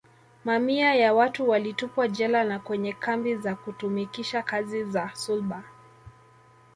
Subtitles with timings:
[0.45, 5.63] Mamia ya watu walitupwa jela na kwenye kambi za kutumikisha kazi za sulba